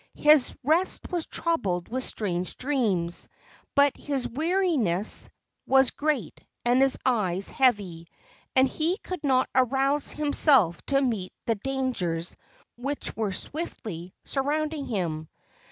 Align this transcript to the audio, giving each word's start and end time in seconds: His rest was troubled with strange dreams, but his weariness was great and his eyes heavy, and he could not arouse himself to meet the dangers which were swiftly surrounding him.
His 0.17 0.51
rest 0.63 1.11
was 1.11 1.27
troubled 1.27 1.87
with 1.87 2.03
strange 2.03 2.57
dreams, 2.57 3.27
but 3.75 3.95
his 3.95 4.27
weariness 4.27 5.29
was 5.67 5.91
great 5.91 6.41
and 6.65 6.81
his 6.81 6.97
eyes 7.05 7.49
heavy, 7.51 8.07
and 8.55 8.67
he 8.67 8.97
could 8.97 9.23
not 9.23 9.47
arouse 9.53 10.09
himself 10.09 10.83
to 10.87 11.03
meet 11.03 11.33
the 11.45 11.53
dangers 11.53 12.35
which 12.77 13.15
were 13.15 13.31
swiftly 13.31 14.11
surrounding 14.25 14.87
him. 14.87 15.29